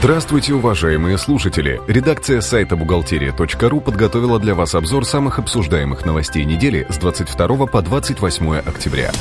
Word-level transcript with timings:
Здравствуйте, 0.00 0.54
уважаемые 0.54 1.18
слушатели! 1.18 1.78
Редакция 1.86 2.40
сайта 2.40 2.74
бухгалтерия.ру 2.74 3.80
подготовила 3.82 4.40
для 4.40 4.54
вас 4.54 4.74
обзор 4.74 5.04
самых 5.04 5.38
обсуждаемых 5.38 6.06
новостей 6.06 6.46
недели 6.46 6.86
с 6.88 6.96
22 6.96 7.66
по 7.66 7.82
28 7.82 8.60
октября. 8.60 9.12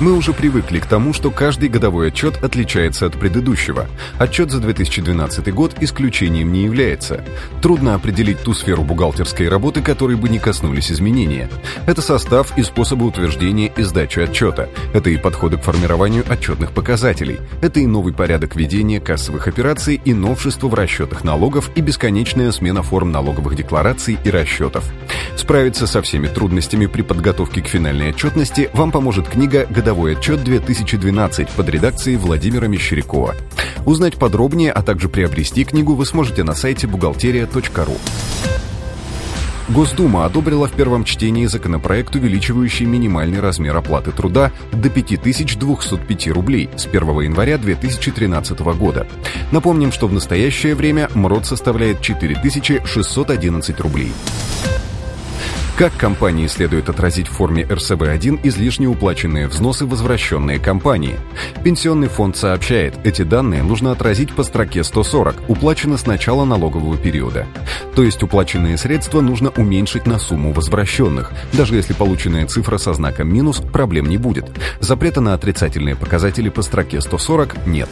Мы 0.00 0.12
уже 0.12 0.32
привыкли 0.32 0.80
к 0.80 0.86
тому, 0.86 1.12
что 1.12 1.30
каждый 1.30 1.68
годовой 1.68 2.08
отчет 2.08 2.42
отличается 2.42 3.06
от 3.06 3.16
предыдущего. 3.16 3.86
Отчет 4.18 4.50
за 4.50 4.58
2012 4.58 5.54
год 5.54 5.76
исключением 5.80 6.52
не 6.52 6.64
является. 6.64 7.24
Трудно 7.62 7.94
определить 7.94 8.42
ту 8.42 8.54
сферу 8.54 8.82
бухгалтерской 8.82 9.48
работы, 9.48 9.82
которой 9.82 10.16
бы 10.16 10.28
не 10.28 10.40
коснулись 10.40 10.90
изменения. 10.90 11.48
Это 11.86 12.02
состав 12.02 12.58
и 12.58 12.64
способы 12.64 13.06
утверждения 13.06 13.72
и 13.76 13.82
сдачи 13.82 14.18
отчета. 14.18 14.68
Это 14.92 15.10
и 15.10 15.16
подходы 15.16 15.58
к 15.58 15.62
формированию 15.62 16.24
отчетных 16.28 16.72
показателей. 16.72 17.38
Это 17.62 17.78
и 17.78 17.86
новый 17.86 18.12
порядок 18.12 18.56
ведения 18.56 18.98
кассовых 18.98 19.46
операций 19.46 20.00
и 20.04 20.12
новшества 20.12 20.66
в 20.66 20.74
расчетах 20.74 21.22
налогов 21.22 21.70
и 21.76 21.80
бесконечная 21.80 22.50
смена 22.50 22.82
форм 22.82 23.12
налоговых 23.12 23.54
деклараций 23.54 24.18
и 24.24 24.30
расчетов. 24.30 24.84
Справиться 25.36 25.86
со 25.86 26.00
всеми 26.00 26.28
трудностями 26.28 26.86
при 26.86 27.02
подготовке 27.02 27.60
к 27.60 27.68
финальной 27.68 28.10
отчетности 28.10 28.70
вам 28.72 28.90
поможет 28.92 29.28
книга 29.28 29.66
«Годовой 29.68 30.16
отчет 30.16 30.40
2012» 30.40 31.48
под 31.54 31.68
редакцией 31.68 32.16
Владимира 32.16 32.66
Мещерякова. 32.66 33.34
Узнать 33.84 34.16
подробнее, 34.16 34.72
а 34.72 34.82
также 34.82 35.08
приобрести 35.08 35.64
книгу 35.64 35.94
вы 35.94 36.06
сможете 36.06 36.44
на 36.44 36.54
сайте 36.54 36.86
бухгалтерия.ру. 36.86 37.98
Госдума 39.68 40.26
одобрила 40.26 40.68
в 40.68 40.72
первом 40.72 41.04
чтении 41.04 41.46
законопроект, 41.46 42.14
увеличивающий 42.14 42.84
минимальный 42.84 43.40
размер 43.40 43.74
оплаты 43.76 44.12
труда 44.12 44.52
до 44.72 44.90
5205 44.90 46.28
рублей 46.28 46.68
с 46.76 46.86
1 46.86 47.20
января 47.20 47.56
2013 47.56 48.60
года. 48.60 49.06
Напомним, 49.52 49.90
что 49.90 50.06
в 50.06 50.12
настоящее 50.12 50.74
время 50.74 51.08
МРОД 51.14 51.46
составляет 51.46 52.02
4611 52.02 53.80
рублей. 53.80 54.12
Как 55.76 55.92
компании 55.96 56.46
следует 56.46 56.88
отразить 56.88 57.26
в 57.26 57.32
форме 57.32 57.64
РСВ-1 57.64 58.38
излишне 58.44 58.86
уплаченные 58.86 59.48
взносы, 59.48 59.84
возвращенные 59.84 60.60
компании? 60.60 61.18
Пенсионный 61.64 62.06
фонд 62.06 62.36
сообщает, 62.36 62.94
эти 63.02 63.22
данные 63.22 63.64
нужно 63.64 63.90
отразить 63.90 64.32
по 64.32 64.44
строке 64.44 64.84
140, 64.84 65.50
уплачено 65.50 65.96
с 65.96 66.06
начала 66.06 66.44
налогового 66.44 66.96
периода. 66.96 67.48
То 67.96 68.04
есть 68.04 68.22
уплаченные 68.22 68.78
средства 68.78 69.20
нужно 69.20 69.50
уменьшить 69.56 70.06
на 70.06 70.20
сумму 70.20 70.52
возвращенных. 70.52 71.32
Даже 71.52 71.74
если 71.74 71.92
полученная 71.92 72.46
цифра 72.46 72.78
со 72.78 72.94
знаком 72.94 73.34
минус, 73.34 73.60
проблем 73.60 74.06
не 74.06 74.16
будет. 74.16 74.46
Запрета 74.78 75.20
на 75.20 75.34
отрицательные 75.34 75.96
показатели 75.96 76.50
по 76.50 76.62
строке 76.62 77.00
140 77.00 77.66
нет. 77.66 77.88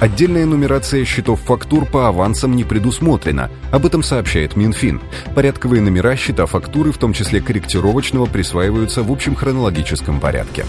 Отдельная 0.00 0.44
нумерация 0.44 1.04
счетов 1.04 1.40
фактур 1.40 1.86
по 1.86 2.08
авансам 2.08 2.56
не 2.56 2.64
предусмотрена. 2.64 3.50
Об 3.72 3.86
этом 3.86 4.02
сообщает 4.02 4.56
Минфин. 4.56 5.00
Порядковые 5.34 5.80
номера 5.80 6.16
счета 6.16 6.46
фактуры, 6.46 6.92
в 6.92 6.98
том 6.98 7.12
числе 7.12 7.40
корректировочного, 7.40 8.26
присваиваются 8.26 9.02
в 9.02 9.10
общем 9.10 9.34
хронологическом 9.34 10.20
порядке. 10.20 10.66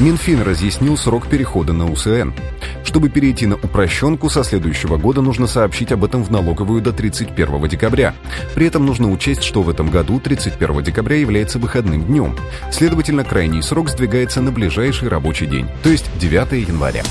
Минфин 0.00 0.40
разъяснил 0.40 0.96
срок 0.96 1.26
перехода 1.26 1.74
на 1.74 1.90
УСН. 1.92 2.30
Чтобы 2.84 3.10
перейти 3.10 3.44
на 3.44 3.56
упрощенку, 3.56 4.30
со 4.30 4.42
следующего 4.42 4.96
года 4.96 5.20
нужно 5.20 5.46
сообщить 5.46 5.92
об 5.92 6.04
этом 6.04 6.24
в 6.24 6.30
налоговую 6.30 6.80
до 6.80 6.94
31 6.94 7.68
декабря. 7.68 8.14
При 8.54 8.66
этом 8.66 8.86
нужно 8.86 9.10
учесть, 9.10 9.42
что 9.42 9.60
в 9.60 9.68
этом 9.68 9.90
году 9.90 10.18
31 10.18 10.82
декабря 10.82 11.16
является 11.16 11.58
выходным 11.58 12.02
днем. 12.02 12.34
Следовательно, 12.72 13.24
крайний 13.24 13.62
срок 13.62 13.90
сдвигается 13.90 14.40
на 14.40 14.50
ближайший 14.50 15.08
рабочий 15.08 15.46
день, 15.46 15.68
то 15.82 15.90
есть 15.90 16.06
9 16.18 16.66
января. 16.66 17.02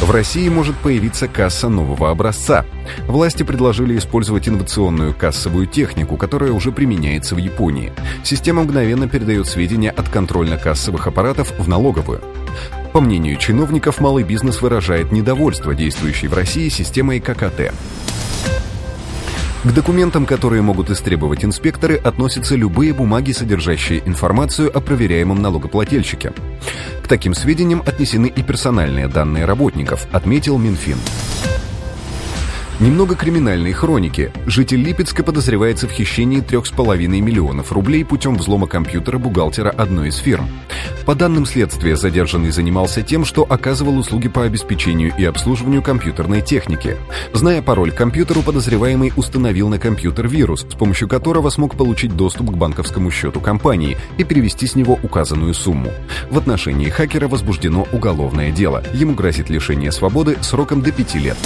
В 0.00 0.10
России 0.10 0.48
может 0.48 0.76
появиться 0.76 1.28
касса 1.28 1.68
нового 1.68 2.10
образца. 2.10 2.64
Власти 3.06 3.42
предложили 3.42 3.96
использовать 3.96 4.48
инновационную 4.48 5.14
кассовую 5.14 5.66
технику, 5.66 6.16
которая 6.16 6.52
уже 6.52 6.72
применяется 6.72 7.34
в 7.34 7.38
Японии. 7.38 7.92
Система 8.22 8.64
мгновенно 8.64 9.08
передает 9.08 9.46
сведения 9.46 9.90
от 9.90 10.08
контрольно-кассовых 10.08 11.06
аппаратов 11.06 11.52
в 11.58 11.68
налоговую. 11.68 12.20
По 12.92 13.00
мнению 13.00 13.38
чиновников, 13.38 14.00
малый 14.00 14.24
бизнес 14.24 14.62
выражает 14.62 15.10
недовольство 15.10 15.74
действующей 15.74 16.28
в 16.28 16.34
России 16.34 16.68
системой 16.68 17.20
ККТ. 17.20 17.72
К 19.64 19.72
документам, 19.72 20.26
которые 20.26 20.60
могут 20.60 20.90
истребовать 20.90 21.42
инспекторы, 21.42 21.96
относятся 21.96 22.54
любые 22.54 22.92
бумаги, 22.92 23.32
содержащие 23.32 24.02
информацию 24.06 24.70
о 24.76 24.80
проверяемом 24.80 25.40
налогоплательщике. 25.40 26.34
К 27.02 27.08
таким 27.08 27.32
сведениям 27.32 27.82
отнесены 27.86 28.26
и 28.26 28.42
персональные 28.42 29.08
данные 29.08 29.46
работников, 29.46 30.06
отметил 30.12 30.58
Минфин. 30.58 30.98
Немного 32.80 33.14
криминальной 33.14 33.72
хроники. 33.72 34.32
Житель 34.46 34.82
Липецка 34.82 35.22
подозревается 35.22 35.86
в 35.86 35.92
хищении 35.92 36.42
3,5 36.42 37.06
миллионов 37.06 37.70
рублей 37.70 38.04
путем 38.04 38.34
взлома 38.34 38.66
компьютера 38.66 39.18
бухгалтера 39.18 39.70
одной 39.70 40.08
из 40.08 40.16
фирм. 40.16 40.48
По 41.06 41.14
данным 41.14 41.46
следствия, 41.46 41.94
задержанный 41.94 42.50
занимался 42.50 43.02
тем, 43.02 43.24
что 43.24 43.46
оказывал 43.48 43.96
услуги 43.96 44.26
по 44.26 44.42
обеспечению 44.42 45.12
и 45.16 45.24
обслуживанию 45.24 45.82
компьютерной 45.82 46.42
техники. 46.42 46.96
Зная 47.32 47.62
пароль 47.62 47.92
к 47.92 47.96
компьютеру, 47.96 48.42
подозреваемый 48.42 49.12
установил 49.14 49.68
на 49.68 49.78
компьютер 49.78 50.26
вирус, 50.26 50.66
с 50.68 50.74
помощью 50.74 51.08
которого 51.08 51.50
смог 51.50 51.76
получить 51.76 52.16
доступ 52.16 52.50
к 52.50 52.56
банковскому 52.56 53.12
счету 53.12 53.38
компании 53.38 53.96
и 54.18 54.24
перевести 54.24 54.66
с 54.66 54.74
него 54.74 54.98
указанную 55.00 55.54
сумму. 55.54 55.92
В 56.28 56.38
отношении 56.38 56.88
хакера 56.88 57.28
возбуждено 57.28 57.86
уголовное 57.92 58.50
дело. 58.50 58.82
Ему 58.92 59.14
грозит 59.14 59.48
лишение 59.48 59.92
свободы 59.92 60.38
сроком 60.40 60.82
до 60.82 60.90
5 60.90 61.14
лет. 61.16 61.36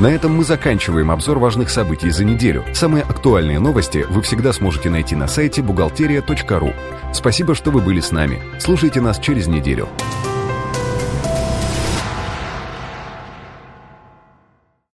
На 0.00 0.06
этом 0.06 0.34
мы 0.34 0.44
заканчиваем 0.44 1.10
обзор 1.10 1.38
важных 1.38 1.68
событий 1.68 2.08
за 2.08 2.24
неделю. 2.24 2.64
Самые 2.72 3.04
актуальные 3.04 3.60
новости 3.60 4.06
вы 4.08 4.22
всегда 4.22 4.54
сможете 4.54 4.88
найти 4.88 5.14
на 5.14 5.28
сайте 5.28 5.60
бухгалтерия.ру. 5.60 6.72
Спасибо, 7.12 7.54
что 7.54 7.70
вы 7.70 7.82
были 7.82 8.00
с 8.00 8.10
нами. 8.10 8.40
Слушайте 8.58 9.02
нас 9.02 9.18
через 9.18 9.46
неделю. 9.46 9.90